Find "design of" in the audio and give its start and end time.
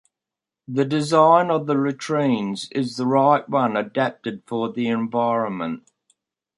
0.83-1.67